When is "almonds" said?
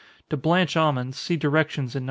0.75-1.19